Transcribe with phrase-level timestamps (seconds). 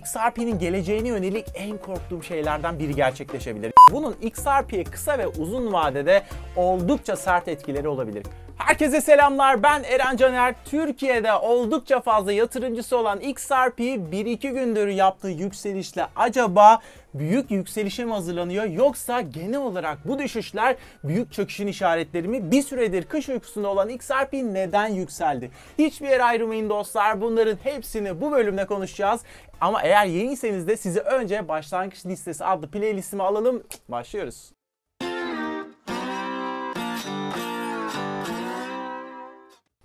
[0.00, 3.72] XRP'nin geleceğine yönelik en korktuğum şeylerden biri gerçekleşebilir.
[3.92, 6.22] Bunun XRP'ye kısa ve uzun vadede
[6.56, 8.26] oldukça sert etkileri olabilir.
[8.66, 9.62] Herkese selamlar.
[9.62, 10.54] Ben Eren Caner.
[10.64, 16.80] Türkiye'de oldukça fazla yatırımcısı olan XRP 1-2 gündür yaptığı yükselişle acaba
[17.14, 22.50] büyük yükselişe mi hazırlanıyor yoksa genel olarak bu düşüşler büyük çöküşün işaretleri mi?
[22.50, 25.50] Bir süredir kış uykusunda olan XRP neden yükseldi?
[25.78, 27.20] Hiçbir yere ayrılmayın dostlar.
[27.20, 29.20] Bunların hepsini bu bölümde konuşacağız.
[29.60, 33.62] Ama eğer yeniyseniz de sizi önce başlangıç listesi adlı playlistimi alalım.
[33.88, 34.59] Başlıyoruz.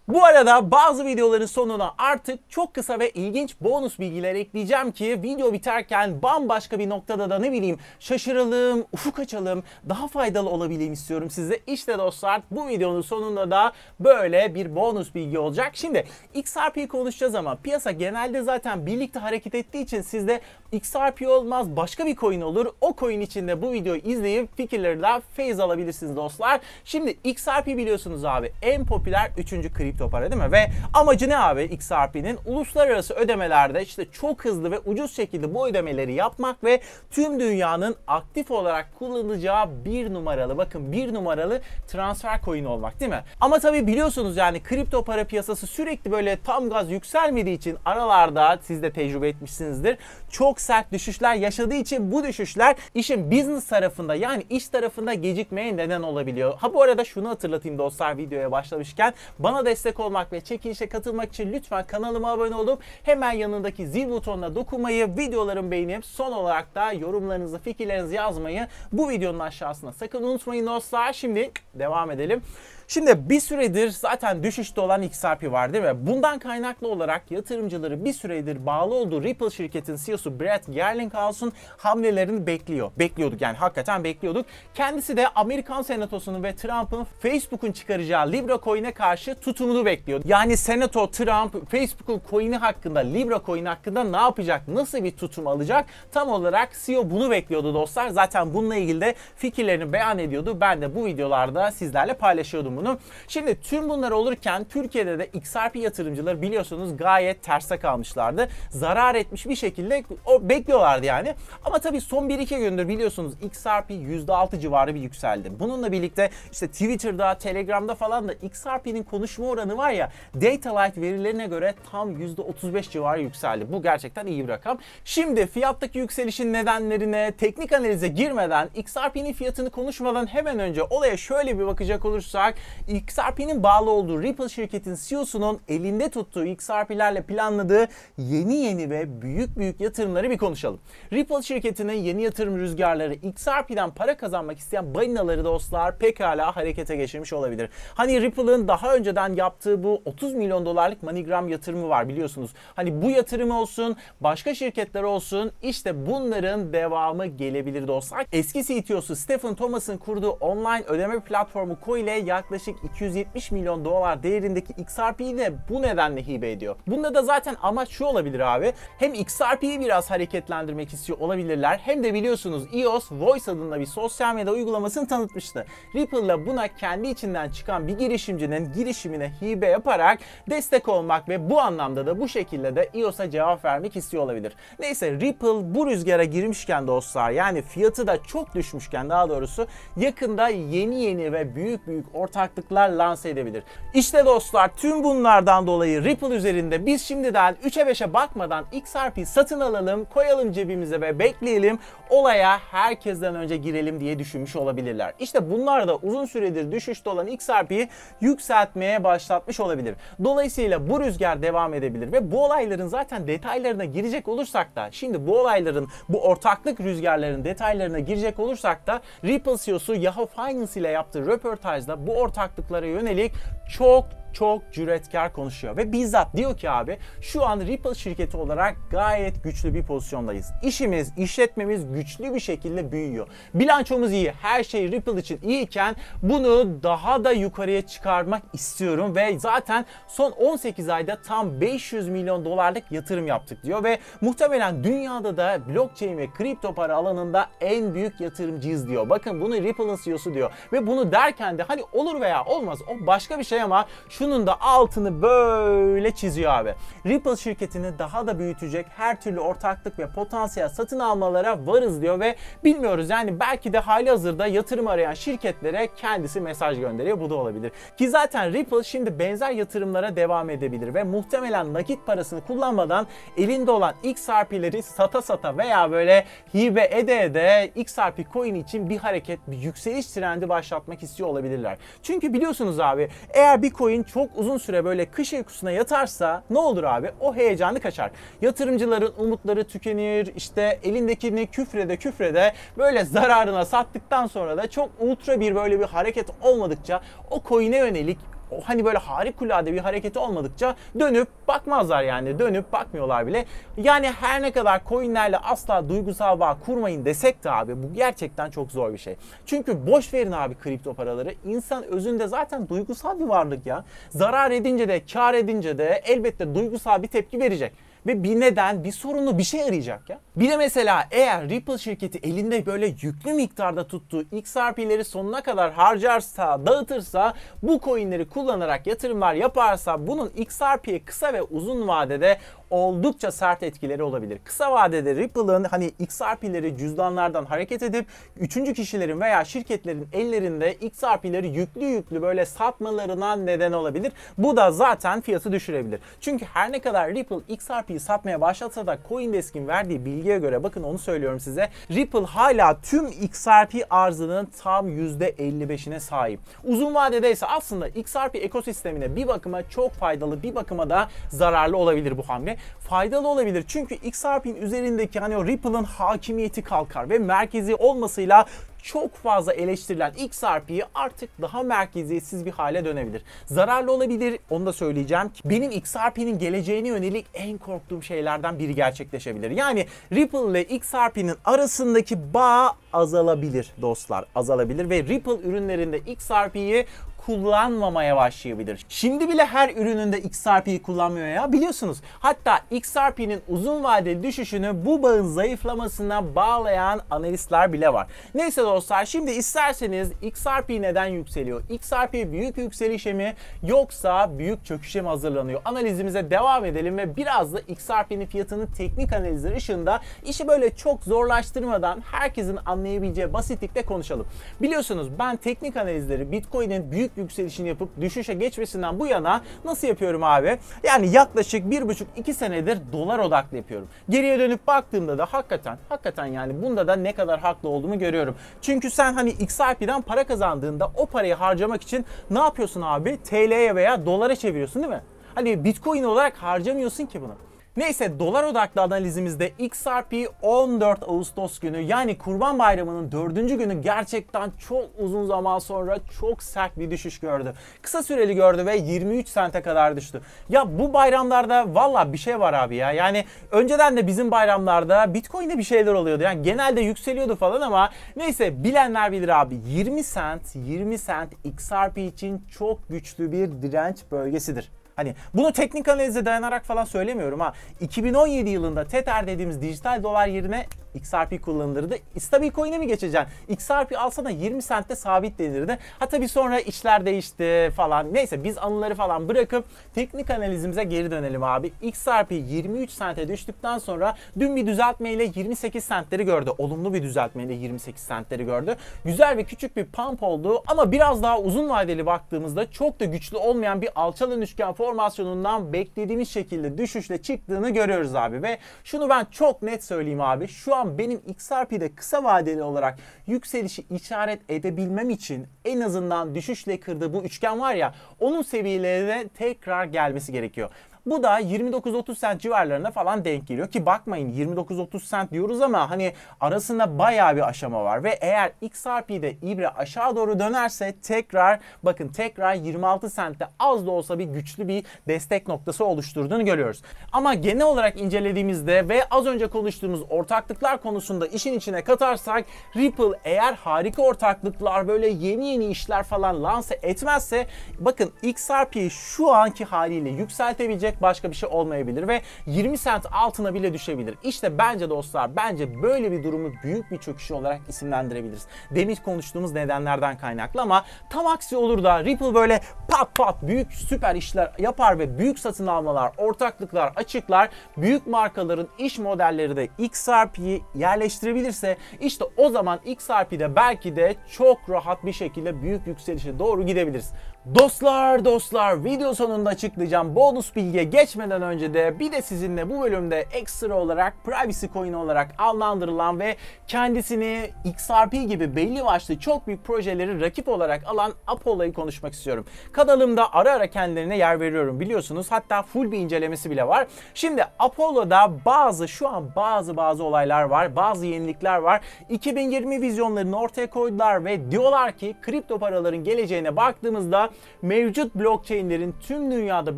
[0.07, 5.53] Bu arada bazı videoların sonuna artık çok kısa ve ilginç bonus bilgiler ekleyeceğim ki video
[5.53, 11.59] biterken bambaşka bir noktada da ne bileyim şaşıralım, ufuk açalım, daha faydalı olabileyim istiyorum size.
[11.67, 15.71] İşte dostlar bu videonun sonunda da böyle bir bonus bilgi olacak.
[15.73, 22.05] Şimdi XRP konuşacağız ama piyasa genelde zaten birlikte hareket ettiği için sizde XRP olmaz başka
[22.05, 22.65] bir coin olur.
[22.81, 26.61] O coin içinde bu videoyu izleyip fikirlerden feyiz alabilirsiniz dostlar.
[26.85, 29.49] Şimdi XRP biliyorsunuz abi en popüler 3.
[29.49, 30.51] kripto kripto para değil mi?
[30.51, 32.39] Ve amacı ne abi XRP'nin?
[32.45, 38.51] Uluslararası ödemelerde işte çok hızlı ve ucuz şekilde bu ödemeleri yapmak ve tüm dünyanın aktif
[38.51, 43.23] olarak kullanacağı bir numaralı bakın bir numaralı transfer coin olmak değil mi?
[43.41, 48.83] Ama tabii biliyorsunuz yani kripto para piyasası sürekli böyle tam gaz yükselmediği için aralarda siz
[48.83, 49.97] de tecrübe etmişsinizdir.
[50.29, 56.01] Çok sert düşüşler yaşadığı için bu düşüşler işin business tarafında yani iş tarafında gecikmeye neden
[56.01, 56.53] olabiliyor.
[56.57, 61.29] Ha bu arada şunu hatırlatayım dostlar videoya başlamışken bana destek destek olmak ve çekilişe katılmak
[61.29, 66.91] için lütfen kanalıma abone olup hemen yanındaki zil butonuna dokunmayı, videolarımı beğenip son olarak da
[66.91, 71.13] yorumlarınızı, fikirlerinizi yazmayı bu videonun aşağısına sakın unutmayın dostlar.
[71.13, 72.41] Şimdi devam edelim.
[72.87, 76.07] Şimdi bir süredir zaten düşüşte olan XRP var değil mi?
[76.07, 82.91] Bundan kaynaklı olarak yatırımcıları bir süredir bağlı olduğu Ripple şirketin CEO'su Brett Garlinghouse'un hamlelerini bekliyor.
[82.99, 84.45] Bekliyorduk yani hakikaten bekliyorduk.
[84.73, 90.21] Kendisi de Amerikan Senatosu'nun ve Trump'ın Facebook'un çıkaracağı Libra coin'e karşı tutumunu bekliyor.
[90.25, 94.67] Yani Senato, Trump, Facebook'un coin'i hakkında, Libra coin hakkında ne yapacak?
[94.67, 95.85] Nasıl bir tutum alacak?
[96.11, 98.09] Tam olarak CEO bunu bekliyordu dostlar.
[98.09, 100.57] Zaten bununla ilgili de fikirlerini beyan ediyordu.
[100.61, 102.97] Ben de bu videolarda sizlerle paylaşıyordum bunu.
[103.27, 108.49] Şimdi tüm bunlar olurken Türkiye'de de XRP yatırımcıları biliyorsunuz gayet terse kalmışlardı.
[108.69, 111.35] Zarar etmiş bir şekilde o bekliyorlardı yani.
[111.65, 115.51] Ama tabii son 1-2 gündür biliyorsunuz XRP %6 civarı bir yükseldi.
[115.59, 121.73] Bununla birlikte işte Twitter'da, Telegram'da falan da XRP'nin konuşma oranı var ya Datalight verilerine göre
[121.91, 123.65] tam %35 civarı yükseldi.
[123.71, 124.77] Bu gerçekten iyi bir rakam.
[125.05, 131.67] Şimdi fiyattaki yükselişin nedenlerine, teknik analize girmeden XRP'nin fiyatını konuşmadan hemen önce olaya şöyle bir
[131.67, 132.55] bakacak olursak
[132.87, 137.87] XRP'nin bağlı olduğu Ripple şirketin CEO'sunun elinde tuttuğu XRP'lerle planladığı
[138.17, 140.79] yeni yeni ve büyük büyük yatırımları bir konuşalım.
[141.13, 147.69] Ripple şirketinin yeni yatırım rüzgarları XRP'den para kazanmak isteyen balinaları dostlar pekala harekete geçirmiş olabilir.
[147.93, 152.51] Hani Ripple'ın daha önceden yaptığı bu 30 milyon dolarlık MoneyGram yatırımı var biliyorsunuz.
[152.75, 158.25] Hani bu yatırım olsun, başka şirketler olsun işte bunların devamı gelebilir dostlar.
[158.31, 164.23] Eski CTO'su Stephen Thomas'ın kurduğu online ödeme platformu Ko ile yaklaşık yaklaşık 270 milyon dolar
[164.23, 166.75] değerindeki XRP'yi de bu nedenle hibe ediyor.
[166.87, 168.73] Bunda da zaten amaç şu olabilir abi.
[168.99, 174.53] Hem XRP'yi biraz hareketlendirmek istiyor olabilirler hem de biliyorsunuz EOS Voice adında bir sosyal medya
[174.53, 175.65] uygulamasını tanıtmıştı.
[175.95, 182.05] Ripple'la buna kendi içinden çıkan bir girişimcinin girişimine hibe yaparak destek olmak ve bu anlamda
[182.05, 184.53] da bu şekilde de EOS'a cevap vermek istiyor olabilir.
[184.79, 189.67] Neyse Ripple bu rüzgara girmişken dostlar yani fiyatı da çok düşmüşken daha doğrusu
[189.97, 193.63] yakında yeni yeni ve büyük büyük ortak ortaklıklar lanse edebilir.
[193.93, 200.05] İşte dostlar tüm bunlardan dolayı Ripple üzerinde biz şimdiden 3'e 5'e bakmadan XRP satın alalım,
[200.05, 201.79] koyalım cebimize ve bekleyelim.
[202.09, 205.13] Olaya herkesten önce girelim diye düşünmüş olabilirler.
[205.19, 207.89] İşte bunlar da uzun süredir düşüşte olan XRP'yi
[208.21, 209.95] yükseltmeye başlatmış olabilir.
[210.23, 215.39] Dolayısıyla bu rüzgar devam edebilir ve bu olayların zaten detaylarına girecek olursak da şimdi bu
[215.39, 222.07] olayların bu ortaklık rüzgarların detaylarına girecek olursak da Ripple CEO'su Yahoo Finance ile yaptığı röportajda
[222.07, 223.31] bu ortak ortaklıklara yönelik
[223.69, 224.05] çok
[224.35, 229.73] çok cüretkar konuşuyor ve bizzat diyor ki abi şu an Ripple şirketi olarak gayet güçlü
[229.73, 230.51] bir pozisyondayız.
[230.63, 233.27] İşimiz, işletmemiz güçlü bir şekilde büyüyor.
[233.53, 239.85] Bilançomuz iyi, her şey Ripple için iyiyken bunu daha da yukarıya çıkarmak istiyorum ve zaten
[240.07, 246.17] son 18 ayda tam 500 milyon dolarlık yatırım yaptık diyor ve muhtemelen dünyada da blockchain
[246.17, 249.09] ve kripto para alanında en büyük yatırımcıyız diyor.
[249.09, 253.39] Bakın bunu Ripple'ın CEO'su diyor ve bunu derken de hani olur veya olmaz o başka
[253.39, 256.75] bir şey ama şu şunun da altını böyle çiziyor abi.
[257.05, 262.35] Ripple şirketini daha da büyütecek her türlü ortaklık ve potansiyel satın almalara varız diyor ve
[262.63, 267.19] bilmiyoruz yani belki de hali hazırda yatırım arayan şirketlere kendisi mesaj gönderiyor.
[267.19, 267.71] Bu da olabilir.
[267.97, 273.07] Ki zaten Ripple şimdi benzer yatırımlara devam edebilir ve muhtemelen nakit parasını kullanmadan
[273.37, 279.39] elinde olan XRP'leri sata sata veya böyle hibe ede ede XRP coin için bir hareket,
[279.47, 281.77] bir yükseliş trendi başlatmak istiyor olabilirler.
[282.03, 286.83] Çünkü biliyorsunuz abi eğer bir coin çok uzun süre böyle kış uykusuna yatarsa ne olur
[286.83, 287.11] abi?
[287.19, 288.11] O heyecanı kaçar.
[288.41, 290.31] Yatırımcıların umutları tükenir.
[290.35, 296.27] işte elindekini küfrede küfrede böyle zararına sattıktan sonra da çok ultra bir böyle bir hareket
[296.41, 297.01] olmadıkça
[297.31, 298.17] o coin'e yönelik
[298.51, 302.39] o hani böyle harikulade bir hareketi olmadıkça dönüp bakmazlar yani.
[302.39, 303.45] Dönüp bakmıyorlar bile.
[303.77, 308.71] Yani her ne kadar coinlerle asla duygusal bağ kurmayın desek de abi bu gerçekten çok
[308.71, 309.15] zor bir şey.
[309.45, 311.33] Çünkü boş verin abi kripto paraları.
[311.45, 313.83] İnsan özünde zaten duygusal bir varlık ya.
[314.09, 317.73] Zarar edince de kar edince de elbette duygusal bir tepki verecek
[318.05, 320.19] ve bir neden, bir sorunu, bir şey arayacak ya.
[320.35, 326.65] Bir de mesela eğer Ripple şirketi elinde böyle yüklü miktarda tuttuğu XRP'leri sonuna kadar harcarsa,
[326.65, 332.37] dağıtırsa, bu coinleri kullanarak yatırımlar yaparsa bunun XRP'ye kısa ve uzun vadede
[332.69, 334.39] oldukça sert etkileri olabilir.
[334.43, 338.05] Kısa vadede Ripple'ın hani XRP'leri cüzdanlardan hareket edip
[338.39, 344.11] üçüncü kişilerin veya şirketlerin ellerinde XRP'leri yüklü yüklü böyle satmalarına neden olabilir.
[344.37, 345.99] Bu da zaten fiyatı düşürebilir.
[346.21, 350.97] Çünkü her ne kadar Ripple XRP'yi satmaya başlatsa da CoinDesk'in verdiği bilgiye göre bakın onu
[350.97, 351.69] söylüyorum size.
[351.91, 356.39] Ripple hala tüm XRP arzının tam %55'ine sahip.
[356.63, 362.17] Uzun vadede ise aslında XRP ekosistemine bir bakıma çok faydalı bir bakıma da zararlı olabilir
[362.17, 363.65] bu hamle faydalı olabilir.
[363.67, 368.45] Çünkü XRP'nin üzerindeki hani o Ripple'ın hakimiyeti kalkar ve merkezi olmasıyla
[368.85, 373.23] çok fazla eleştirilen XRP'yi artık daha merkeziyetsiz bir hale dönebilir.
[373.45, 375.31] Zararlı olabilir onu da söyleyeceğim.
[375.45, 379.51] Benim XRP'nin geleceğine yönelik en korktuğum şeylerden biri gerçekleşebilir.
[379.51, 384.25] Yani Ripple ile XRP'nin arasındaki bağ azalabilir dostlar.
[384.35, 386.85] Azalabilir ve Ripple ürünlerinde XRP'yi
[387.25, 388.85] kullanmamaya başlayabilir.
[388.89, 391.97] Şimdi bile her ürününde XRP'yi kullanmıyor ya biliyorsunuz.
[392.19, 398.07] Hatta XRP'nin uzun vadeli düşüşünü bu bağın zayıflamasına bağlayan analistler bile var.
[398.35, 401.61] Neyse dostlar şimdi isterseniz XRP neden yükseliyor?
[401.69, 403.33] XRP büyük yükselişe mi
[403.63, 405.61] yoksa büyük çöküşe mi hazırlanıyor?
[405.65, 412.03] Analizimize devam edelim ve biraz da XRP'nin fiyatının teknik analizleri ışığında işi böyle çok zorlaştırmadan
[412.11, 414.27] herkesin anlayabileceği basitlikte konuşalım.
[414.61, 420.57] Biliyorsunuz ben teknik analizleri Bitcoin'in büyük yükselişini yapıp düşüşe geçmesinden bu yana nasıl yapıyorum abi?
[420.83, 423.87] Yani yaklaşık 1,5-2 senedir dolar odaklı yapıyorum.
[424.09, 428.35] Geriye dönüp baktığımda da hakikaten hakikaten yani bunda da ne kadar haklı olduğumu görüyorum.
[428.61, 433.17] Çünkü sen hani XRP'den para kazandığında o parayı harcamak için ne yapıyorsun abi?
[433.23, 435.01] TL'ye veya dolara çeviriyorsun değil mi?
[435.35, 437.35] Hani Bitcoin olarak harcamıyorsun ki bunu.
[437.77, 443.35] Neyse dolar odaklı analizimizde XRP 14 Ağustos günü yani Kurban Bayramı'nın 4.
[443.35, 447.53] günü gerçekten çok uzun zaman sonra çok sert bir düşüş gördü.
[447.81, 450.21] Kısa süreli gördü ve 23 sente kadar düştü.
[450.49, 452.91] Ya bu bayramlarda valla bir şey var abi ya.
[452.91, 456.23] Yani önceden de bizim bayramlarda Bitcoin'de bir şeyler oluyordu.
[456.23, 459.59] Yani genelde yükseliyordu falan ama neyse bilenler bilir abi.
[459.67, 464.71] 20 sent, 20 sent XRP için çok güçlü bir direnç bölgesidir.
[464.95, 467.53] Hani bunu teknik analize dayanarak falan söylemiyorum ha.
[467.81, 470.65] 2017 yılında Tether dediğimiz dijital dolar yerine
[470.95, 471.95] XRP kullanılırdı.
[472.19, 473.27] Stabil coin'e mi geçeceksin?
[473.47, 475.77] XRP alsana 20 centte sabit denirdi.
[475.99, 478.13] Ha tabii sonra işler değişti falan.
[478.13, 481.73] Neyse biz anıları falan bırakıp teknik analizimize geri dönelim abi.
[481.81, 486.51] XRP 23 sente düştükten sonra dün bir düzeltmeyle 28 centleri gördü.
[486.57, 488.75] Olumlu bir düzeltmeyle 28 centleri gördü.
[489.05, 493.37] Güzel ve küçük bir pump oldu ama biraz daha uzun vadeli baktığımızda çok da güçlü
[493.37, 499.61] olmayan bir alçalan üçgen formasyonundan beklediğimiz şekilde düşüşle çıktığını görüyoruz abi ve şunu ben çok
[499.61, 500.47] net söyleyeyim abi.
[500.47, 506.79] Şu an an benim XRP'de kısa vadeli olarak yükselişi işaret edebilmem için en azından düşüşle
[506.79, 510.69] kırdığı bu üçgen var ya onun seviyelerine tekrar gelmesi gerekiyor.
[511.05, 516.13] Bu da 29-30 sent civarlarına falan denk geliyor ki bakmayın 29-30 sent diyoruz ama hani
[516.41, 522.53] arasında bayağı bir aşama var ve eğer XRP'de ibre aşağı doğru dönerse tekrar bakın tekrar
[522.53, 526.81] 26 sentte az da olsa bir güçlü bir destek noktası oluşturduğunu görüyoruz.
[527.11, 532.45] Ama genel olarak incelediğimizde ve az önce konuştuğumuz ortaklıklar konusunda işin içine katarsak
[532.75, 537.47] Ripple eğer harika ortaklıklar böyle yeni yeni işler falan lanse etmezse
[537.79, 543.53] bakın XRP'yi şu anki haliyle yükseltebilecek pek başka bir şey olmayabilir ve 20 sent altına
[543.53, 544.15] bile düşebilir.
[544.23, 548.47] İşte bence dostlar bence böyle bir durumu büyük bir çöküş olarak isimlendirebiliriz.
[548.71, 554.15] Demin konuştuğumuz nedenlerden kaynaklı ama tam aksi olur da Ripple böyle pat pat büyük süper
[554.15, 561.77] işler yapar ve büyük satın almalar, ortaklıklar, açıklar, büyük markaların iş modelleri de XRP'yi yerleştirebilirse
[561.99, 567.11] işte o zaman XRP'de belki de çok rahat bir şekilde büyük yükselişe doğru gidebiliriz.
[567.53, 573.25] Dostlar dostlar video sonunda açıklayacağım bonus bilgiye geçmeden önce de bir de sizinle bu bölümde
[573.31, 576.35] ekstra olarak privacy coin olarak adlandırılan ve
[576.67, 582.45] kendisini XRP gibi belli başlı çok büyük projeleri rakip olarak alan Apollo'yu konuşmak istiyorum.
[582.71, 586.87] Kanalımda ara ara kendilerine yer veriyorum biliyorsunuz hatta full bir incelemesi bile var.
[587.13, 591.81] Şimdi Apollo'da bazı şu an bazı bazı olaylar var bazı yenilikler var.
[592.09, 597.29] 2020 vizyonlarını ortaya koydular ve diyorlar ki kripto paraların geleceğine baktığımızda
[597.61, 599.77] mevcut blockchain'lerin tüm dünyada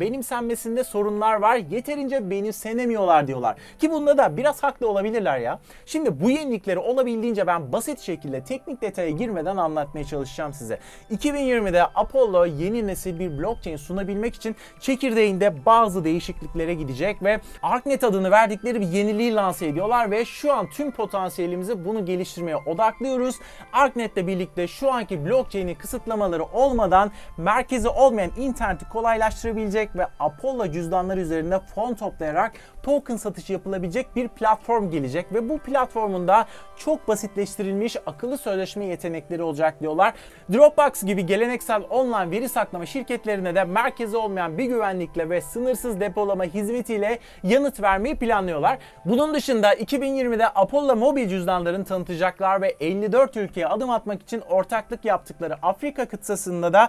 [0.00, 1.56] benimsenmesinde sorunlar var.
[1.56, 3.56] Yeterince benimsenemiyorlar diyorlar.
[3.78, 5.60] Ki bunda da biraz haklı olabilirler ya.
[5.86, 10.78] Şimdi bu yenilikleri olabildiğince ben basit şekilde teknik detaya girmeden anlatmaya çalışacağım size.
[11.10, 18.30] 2020'de Apollo yeni nesil bir blockchain sunabilmek için çekirdeğinde bazı değişikliklere gidecek ve ArcNet adını
[18.30, 23.36] verdikleri bir yeniliği lanse ediyorlar ve şu an tüm potansiyelimizi bunu geliştirmeye odaklıyoruz.
[23.72, 27.10] ArcNet'le birlikte şu anki blockchain'in kısıtlamaları olmadan
[27.48, 32.52] merkezi olmayan interneti kolaylaştırabilecek ve Apollo cüzdanları üzerinde fon toplayarak
[32.82, 39.42] token satışı yapılabilecek bir platform gelecek ve bu platformun da çok basitleştirilmiş akıllı sözleşme yetenekleri
[39.42, 40.14] olacak diyorlar.
[40.52, 46.44] Dropbox gibi geleneksel online veri saklama şirketlerine de merkezi olmayan bir güvenlikle ve sınırsız depolama
[46.44, 48.78] hizmetiyle yanıt vermeyi planlıyorlar.
[49.04, 55.56] Bunun dışında 2020'de Apollo mobil cüzdanlarını tanıtacaklar ve 54 ülkeye adım atmak için ortaklık yaptıkları
[55.62, 56.88] Afrika kıtasında da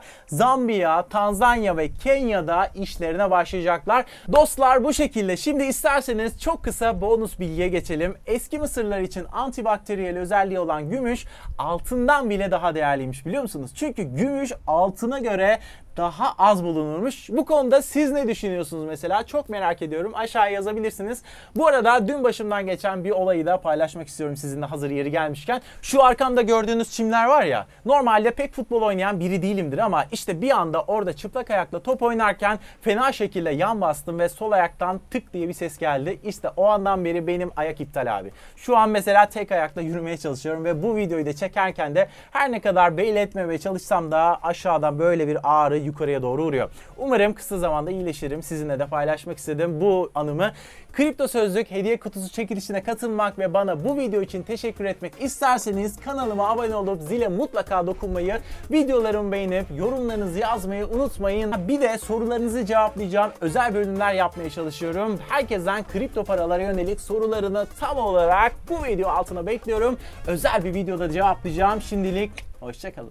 [0.49, 4.05] Zambiya, Tanzanya ve Kenya'da işlerine başlayacaklar.
[4.31, 5.37] Dostlar bu şekilde.
[5.37, 8.15] Şimdi isterseniz çok kısa bonus bilgiye geçelim.
[8.25, 11.25] Eski Mısırlar için antibakteriyel özelliği olan gümüş
[11.57, 13.71] altından bile daha değerliymiş biliyor musunuz?
[13.75, 15.59] Çünkü gümüş altına göre
[15.97, 17.29] daha az bulunurmuş.
[17.29, 19.23] Bu konuda siz ne düşünüyorsunuz mesela?
[19.23, 20.11] Çok merak ediyorum.
[20.15, 21.21] Aşağıya yazabilirsiniz.
[21.55, 25.61] Bu arada dün başımdan geçen bir olayı da paylaşmak istiyorum sizinle hazır yeri gelmişken.
[25.81, 27.67] Şu arkamda gördüğünüz çimler var ya.
[27.85, 32.59] Normalde pek futbol oynayan biri değilimdir ama işte bir anda orada çıplak ayakla top oynarken
[32.81, 36.19] fena şekilde yan bastım ve sol ayaktan tık diye bir ses geldi.
[36.23, 38.31] İşte o andan beri benim ayak iptal abi.
[38.55, 42.61] Şu an mesela tek ayakla yürümeye çalışıyorum ve bu videoyu da çekerken de her ne
[42.61, 46.69] kadar belli etmemeye çalışsam da aşağıdan böyle bir ağrı yukarıya doğru vuruyor.
[46.97, 48.43] Umarım kısa zamanda iyileşirim.
[48.43, 50.51] Sizinle de paylaşmak istedim bu anımı.
[50.93, 56.49] Kripto Sözlük hediye kutusu çekilişine katılmak ve bana bu video için teşekkür etmek isterseniz kanalıma
[56.49, 58.39] abone olup zile mutlaka dokunmayı,
[58.71, 61.53] videolarımı beğenip yorumlarınızı yazmayı unutmayın.
[61.67, 65.19] Bir de sorularınızı cevaplayacağım özel bölümler yapmaya çalışıyorum.
[65.29, 69.97] Herkesten kripto paralara yönelik sorularını tam olarak bu video altına bekliyorum.
[70.27, 71.81] Özel bir videoda cevaplayacağım.
[71.81, 73.07] Şimdilik hoşçakalın.